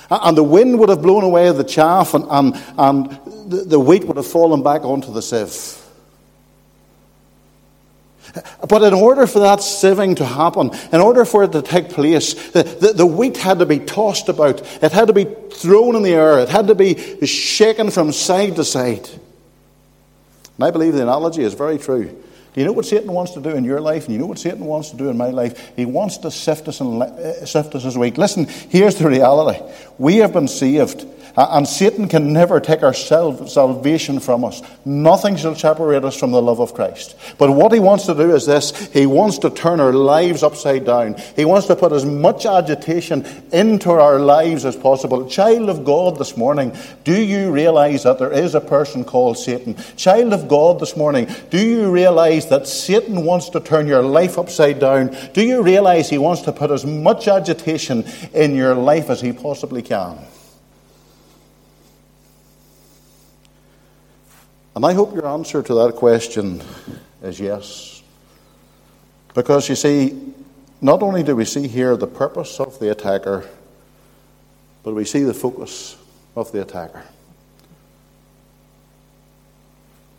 [0.10, 4.04] And the wind would have blown away the chaff and, and, and the, the wheat
[4.04, 5.81] would have fallen back onto the sieve.
[8.68, 12.34] But in order for that sieving to happen, in order for it to take place,
[12.52, 14.62] the, the, the, wheat had to be tossed about.
[14.82, 16.40] It had to be thrown in the air.
[16.40, 19.10] It had to be shaken from side to side.
[20.58, 22.06] And I believe the analogy is very true.
[22.54, 24.06] Do you know what Satan wants to do in your life?
[24.06, 25.72] And you know what Satan wants to do in my life?
[25.76, 28.18] He wants to sift us, and, uh, sift us as wheat.
[28.18, 29.62] Listen, here's the reality.
[29.98, 34.62] We have been saved and Satan can never take our salvation from us.
[34.86, 37.16] Nothing shall separate us from the love of Christ.
[37.38, 40.86] But what he wants to do is this he wants to turn our lives upside
[40.86, 41.16] down.
[41.36, 45.28] He wants to put as much agitation into our lives as possible.
[45.28, 49.76] Child of God this morning, do you realize that there is a person called Satan?
[49.96, 54.38] Child of God this morning, do you realize that Satan wants to turn your life
[54.38, 55.16] upside down?
[55.34, 59.32] Do you realize he wants to put as much agitation in your life as he
[59.32, 60.18] possibly can?
[64.76, 66.62] And I hope your answer to that question
[67.22, 68.02] is yes.
[69.34, 70.34] Because you see,
[70.80, 73.50] not only do we see here the purpose of the attacker,
[74.84, 75.98] but we see the focus
[76.36, 77.04] of the attacker.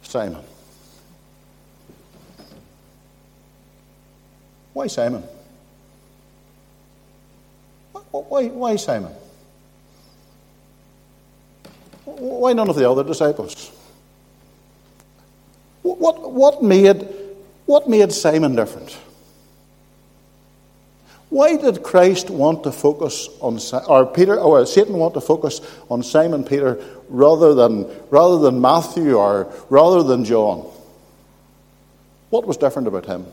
[0.02, 0.42] Simon.
[4.74, 5.22] Why Simon?
[8.10, 9.12] Why, why Simon?
[12.04, 13.71] Why none of the other disciples?
[15.82, 17.08] What, what, made,
[17.66, 18.96] what made Simon different?
[21.28, 26.02] Why did Christ want to focus on, or Peter, or Satan want to focus on
[26.02, 30.70] Simon Peter rather than, rather than Matthew or rather than John?
[32.28, 33.26] What was different about him?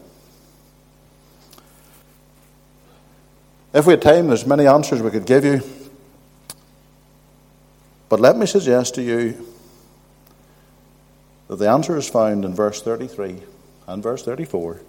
[3.73, 5.61] If we had time, there's many answers we could give you.
[8.07, 9.45] But let me suggest to you
[11.49, 13.41] that the answer is found in verse 33
[13.87, 14.79] and verse 34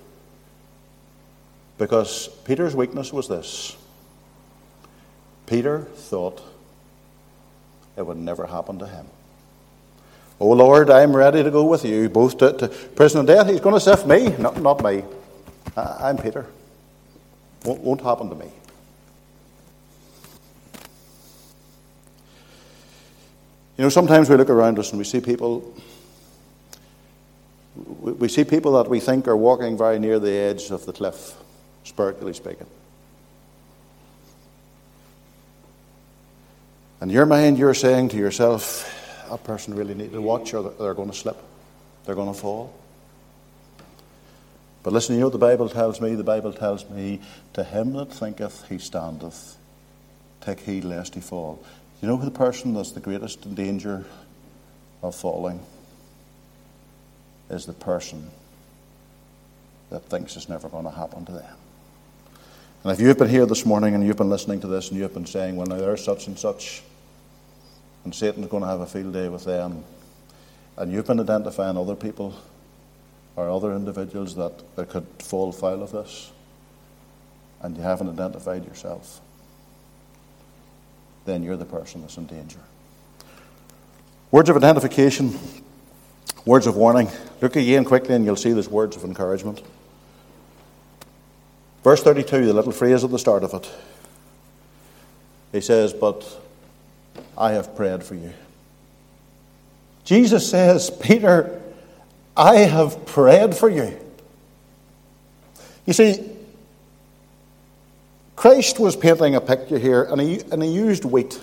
[1.79, 3.77] because Peter's weakness was this
[5.47, 6.41] Peter thought
[7.97, 9.07] it would never happen to him.
[10.39, 13.49] Oh Lord, I'm ready to go with you, both to, to prison and death.
[13.49, 15.03] He's going to sift me, not, not me.
[15.77, 16.47] I'm Peter.
[17.65, 18.51] Won't, won't happen to me.
[23.77, 25.75] You know, sometimes we look around us and we see people
[28.01, 31.35] we see people that we think are walking very near the edge of the cliff,
[31.85, 32.67] spiritually speaking.
[37.01, 38.87] In your mind, you're saying to yourself,
[39.31, 41.39] that person really needs to watch or they're going to slip.
[42.05, 42.75] They're going to fall.
[44.83, 46.15] But listen, you know what the Bible tells me?
[46.15, 47.21] The Bible tells me,
[47.55, 49.57] to him that thinketh he standeth,
[50.41, 51.65] take heed lest he fall.
[52.03, 54.05] You know who the person that's the greatest in danger
[55.03, 55.61] of falling?
[57.51, 58.31] Is the person
[59.91, 61.57] that thinks it's never going to happen to them.
[62.83, 65.13] And if you've been here this morning and you've been listening to this and you've
[65.13, 66.83] been saying, well, now there's such and such,
[68.05, 69.85] and Satan's going to have a field day with them,
[70.77, 72.35] and you've been identifying other people
[73.37, 76.31] or other individuals that, that could fall foul of this,
[77.61, 79.21] and you haven't identified yourself,
[81.27, 82.61] then you're the person that's in danger.
[84.31, 85.39] Words of identification
[86.51, 87.09] Words of warning.
[87.41, 89.63] Look again quickly and you'll see there's words of encouragement.
[91.85, 93.71] Verse 32, the little phrase at the start of it.
[95.53, 96.27] He says, But
[97.39, 98.33] I have prayed for you.
[100.03, 101.63] Jesus says, Peter,
[102.37, 103.97] I have prayed for you.
[105.87, 106.33] You see,
[108.35, 111.41] Christ was painting a picture here, and he, and he used wheat.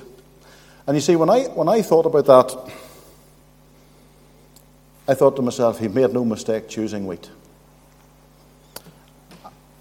[0.86, 2.74] And you see, when I, when I thought about that,
[5.10, 7.30] I thought to myself, he made no mistake choosing wheat.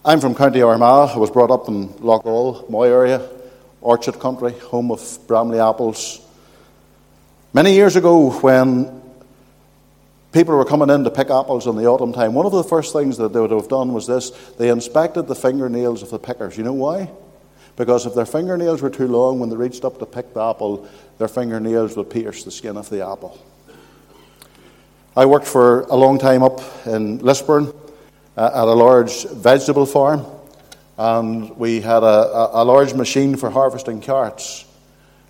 [0.04, 1.10] I'm from County Armagh.
[1.16, 3.28] I was brought up in Loughgall, my area,
[3.80, 6.20] orchard country, home of Bramley apples.
[7.52, 9.02] Many years ago, when
[10.30, 12.92] people were coming in to pick apples in the autumn time, one of the first
[12.92, 16.56] things that they would have done was this they inspected the fingernails of the pickers.
[16.56, 17.10] You know why?
[17.74, 20.88] Because if their fingernails were too long when they reached up to pick the apple,
[21.18, 23.36] their fingernails would pierce the skin of the apple.
[25.18, 27.72] I worked for a long time up in Lisburn
[28.36, 30.26] uh, at a large vegetable farm,
[30.98, 34.66] and we had a, a, a large machine for harvesting carrots.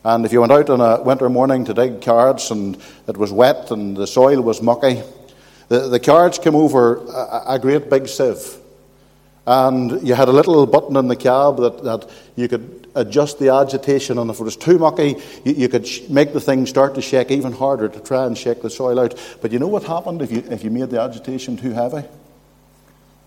[0.04, 2.76] And if you went out on a winter morning to dig carrots and
[3.06, 5.02] it was wet and the soil was mucky,
[5.68, 8.56] the, the carrots came over a, a great big sieve.
[9.46, 13.50] And you had a little button in the cab that, that you could adjust the
[13.50, 16.96] agitation, and if it was too mucky, you, you could sh- make the thing start
[16.96, 19.14] to shake even harder to try and shake the soil out.
[19.40, 22.02] But you know what happened if you, if you made the agitation too heavy?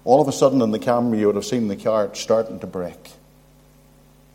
[0.04, 2.68] All of a sudden, in the camera, you would have seen the carrot starting to
[2.68, 3.12] break.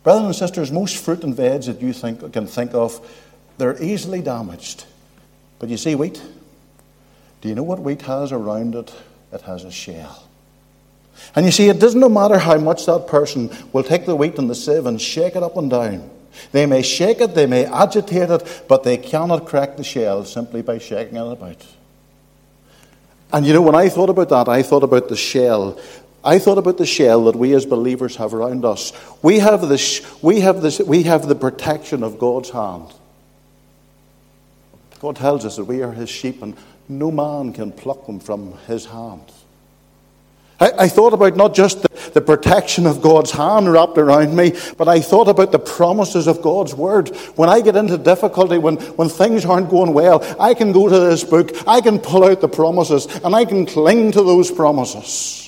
[0.03, 2.99] Brothers and sisters, most fruit and veg that you think, can think of,
[3.57, 4.85] they're easily damaged.
[5.59, 6.21] But you see wheat?
[7.41, 8.93] Do you know what wheat has around it?
[9.31, 10.24] It has a shell.
[11.35, 14.49] And you see, it doesn't matter how much that person will take the wheat and
[14.49, 16.09] the sieve and shake it up and down.
[16.51, 20.61] They may shake it, they may agitate it, but they cannot crack the shell simply
[20.61, 21.65] by shaking it about.
[23.31, 25.79] And you know, when I thought about that, I thought about the shell
[26.25, 28.91] I thought about the shell that we as believers have around us.
[29.21, 32.91] We have, the, we have, this, we have the protection of God's hand.
[34.99, 36.57] God tells us that we are His sheep and
[36.89, 39.21] no man can pluck them from His hand.
[40.59, 44.53] I, I thought about not just the, the protection of God's hand wrapped around me,
[44.77, 47.09] but I thought about the promises of God's Word.
[47.35, 50.99] When I get into difficulty, when, when things aren't going well, I can go to
[50.99, 55.41] this book, I can pull out the promises, and I can cling to those promises.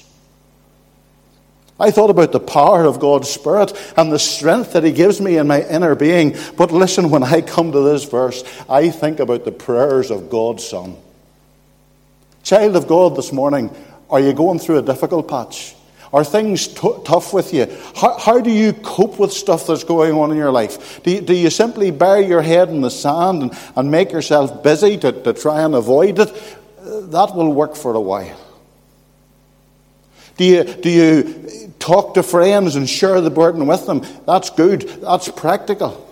[1.80, 5.38] I thought about the power of God's Spirit and the strength that He gives me
[5.38, 6.36] in my inner being.
[6.58, 10.68] But listen, when I come to this verse, I think about the prayers of God's
[10.68, 10.98] Son.
[12.42, 13.70] Child of God, this morning,
[14.10, 15.76] are you going through a difficult patch?
[16.14, 17.68] Are things t- tough with you?
[17.96, 21.04] How, how, do you cope with stuff that's going on in your life?
[21.04, 24.64] Do you, do you simply bury your head in the sand and, and make yourself
[24.64, 26.58] busy to, to try and avoid it?
[26.82, 28.40] That will work for a while.
[30.38, 34.06] Do you, do you talk to friends and share the burden with them?
[34.26, 34.82] That's good.
[35.02, 36.04] That's practical.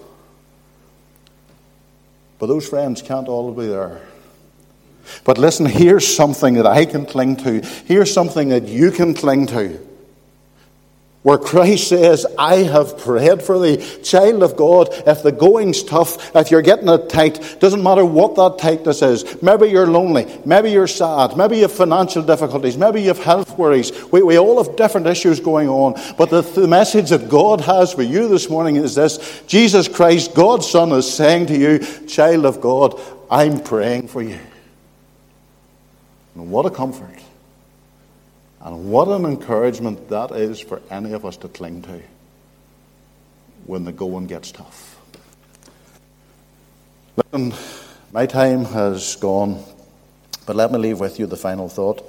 [2.39, 4.01] But those friends can't all be there.
[5.24, 7.62] But listen, here's something that I can cling to.
[7.86, 9.80] Here's something that you can cling to
[11.26, 13.84] where Christ says, I have prayed for thee.
[14.03, 18.36] Child of God, if the going's tough, if you're getting it tight, doesn't matter what
[18.36, 19.41] that tightness is.
[19.41, 20.28] Maybe you're lonely.
[20.45, 21.36] Maybe you're sad.
[21.36, 22.78] Maybe you have financial difficulties.
[22.78, 23.91] Maybe you have health worries.
[24.12, 25.99] We, we all have different issues going on.
[26.16, 30.36] But the, the message that God has for you this morning is this Jesus Christ,
[30.36, 33.01] God's Son, is saying to you, Child of God,
[33.32, 34.38] I'm praying for you.
[36.36, 37.19] And what a comfort.
[38.61, 42.01] And what an encouragement that is for any of us to cling to
[43.65, 44.99] when the going gets tough.
[47.15, 47.53] Listen,
[48.11, 49.63] my time has gone,
[50.45, 52.03] but let me leave with you the final thought.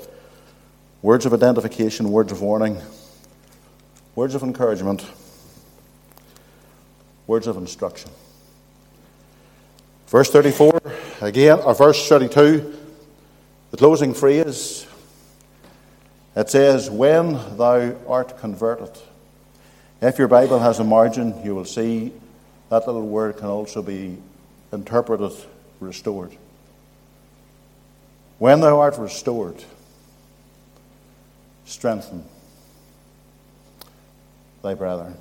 [1.03, 2.79] Words of identification, words of warning,
[4.15, 5.05] words of encouragement,
[7.27, 8.11] words of instruction.
[10.09, 10.81] Verse 34,
[11.21, 12.86] again, or verse 32,
[13.77, 14.87] the closing phrase
[16.35, 18.91] it says, When thou art converted.
[20.01, 22.13] If your Bible has a margin, you will see
[22.71, 24.17] that little word can also be
[24.73, 25.33] interpreted
[25.79, 26.35] restored.
[28.39, 29.63] When thou art restored,
[31.67, 32.25] strengthen
[34.63, 35.17] thy brethren.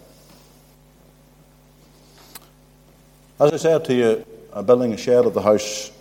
[3.38, 5.92] As I said to you, I'm building a shed of the house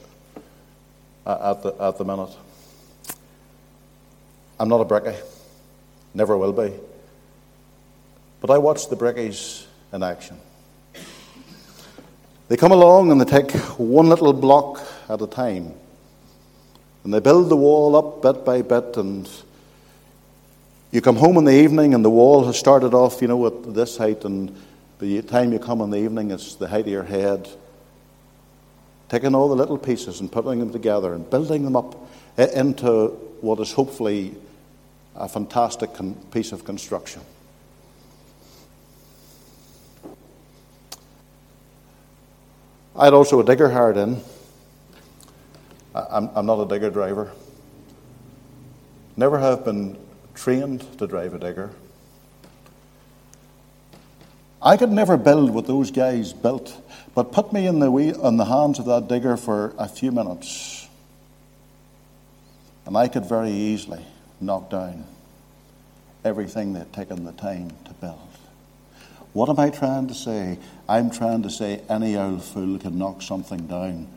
[1.27, 2.31] at the, at the minute.
[4.65, 5.21] I'm not a brickie,
[6.15, 6.73] never will be.
[8.41, 10.39] But I watch the brickies in action.
[12.49, 15.75] They come along and they take one little block at a time.
[17.05, 18.97] And they build the wall up bit by bit.
[18.97, 19.29] And
[20.93, 23.75] you come home in the evening and the wall has started off, you know, at
[23.75, 24.25] this height.
[24.25, 24.49] And
[24.99, 27.51] by the time you come in the evening, it's the height of your head.
[29.11, 32.09] Taking all the little pieces and putting them together and building them up
[32.39, 33.09] into
[33.43, 34.35] what is hopefully
[35.17, 35.91] a fantastic
[36.31, 37.23] piece of construction.
[42.97, 44.21] I had also a digger hired in.
[45.95, 47.33] I'm, I'm not a digger driver.
[49.17, 49.97] Never have been
[50.35, 51.71] trained to drive a digger.
[54.61, 56.81] I could never build what those guys built,
[57.15, 60.11] but put me in the, wheel, in the hands of that digger for a few
[60.11, 60.89] minutes,
[62.87, 64.05] and I could very easily
[64.47, 65.05] knock down
[66.25, 68.19] everything they'd taken the time to build.
[69.33, 70.59] What am I trying to say?
[70.89, 74.09] I'm trying to say any old fool can knock something down,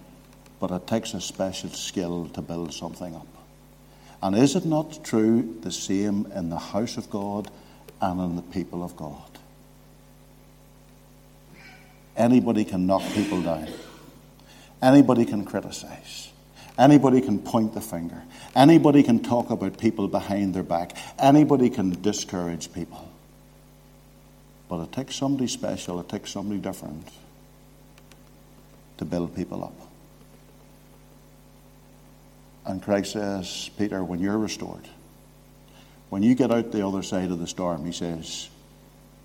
[0.60, 3.28] but it takes a special skill to build something up.
[4.22, 7.50] And is it not true the same in the house of God
[8.02, 9.22] and in the people of God?
[12.16, 13.68] Anybody can knock people down.
[14.82, 16.27] Anybody can criticize.
[16.78, 18.22] Anybody can point the finger.
[18.56, 20.96] Anybody can talk about people behind their back.
[21.18, 23.10] Anybody can discourage people.
[24.70, 27.08] But it takes somebody special, it takes somebody different
[28.98, 29.74] to build people up.
[32.66, 34.88] And Christ says, Peter, when you're restored,
[36.10, 38.50] when you get out the other side of the storm, he says,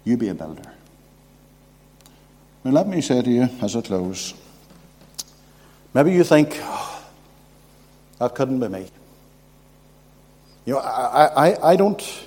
[0.05, 0.73] you be a builder.
[2.65, 4.35] Now, let me say to you as I close
[5.95, 6.59] maybe you think,
[8.23, 8.87] that couldn't be me.
[10.65, 12.25] You know, I, I, I, don't,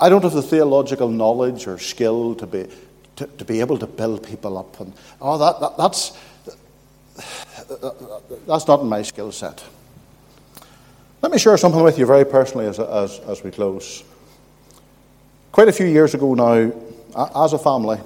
[0.00, 2.66] I don't have the theological knowledge or skill to be,
[3.16, 4.80] to, to be able to build people up.
[4.80, 6.16] And, oh, that, that, that's,
[8.46, 9.62] that's not in my skill set.
[11.20, 14.02] Let me share something with you very personally as, as, as we close.
[15.52, 16.72] Quite a few years ago now,
[17.44, 17.98] as a family,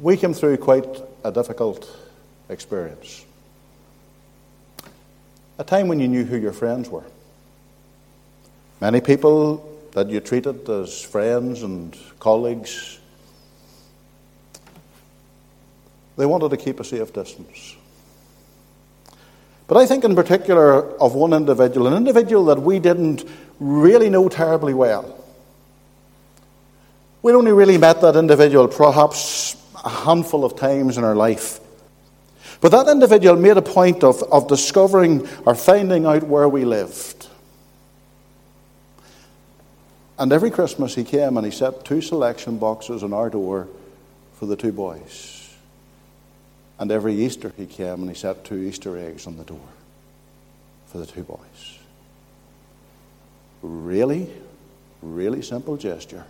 [0.00, 0.88] we came through quite
[1.22, 2.00] a difficult
[2.48, 3.24] experience.
[5.58, 7.04] A time when you knew who your friends were.
[8.80, 12.98] Many people that you treated as friends and colleagues,
[16.16, 17.76] they wanted to keep a safe distance.
[19.66, 23.24] But I think in particular of one individual, an individual that we didn't
[23.58, 25.18] really know terribly well.
[27.22, 31.60] We'd only really met that individual perhaps a handful of times in our life.
[32.64, 37.28] But that individual made a point of, of discovering or finding out where we lived.
[40.18, 43.68] And every Christmas he came and he set two selection boxes on our door
[44.36, 45.54] for the two boys.
[46.78, 49.68] And every Easter he came and he set two Easter eggs on the door
[50.86, 51.78] for the two boys.
[53.60, 54.30] Really,
[55.02, 56.24] really simple gesture.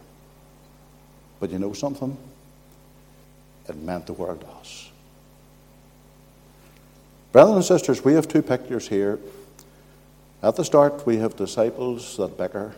[1.38, 2.16] But you know something?
[3.68, 4.90] It meant the world to us.
[7.34, 9.18] Brothers and sisters, we have two pictures here.
[10.40, 12.76] At the start, we have disciples that bicker.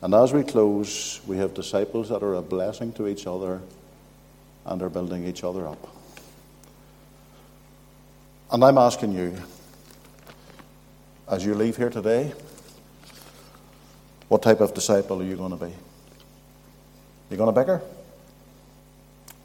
[0.00, 3.60] And as we close, we have disciples that are a blessing to each other
[4.66, 5.88] and are building each other up.
[8.50, 9.36] And I'm asking you,
[11.28, 12.32] as you leave here today,
[14.26, 15.70] what type of disciple are you going to be?
[15.70, 17.80] Are you going to bicker?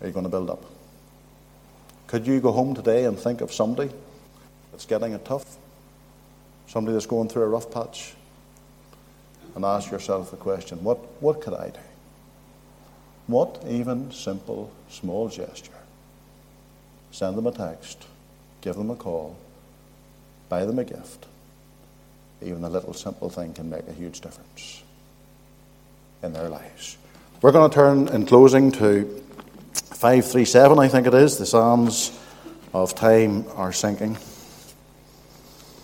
[0.02, 0.77] Are you going to build up?
[2.08, 3.92] Could you go home today and think of somebody
[4.72, 5.58] that's getting it tough?
[6.68, 8.14] Somebody that's going through a rough patch?
[9.56, 11.80] And ask yourself the question what, what could I do?
[13.28, 15.72] What even simple, small gesture?
[17.12, 18.06] Send them a text,
[18.62, 19.36] give them a call,
[20.48, 21.26] buy them a gift.
[22.42, 24.84] Even a little simple thing can make a huge difference
[26.24, 26.98] in their lives.
[27.42, 29.24] We're going to turn in closing to
[29.98, 32.12] 537, I think it is, the sands
[32.72, 34.16] of Time are sinking.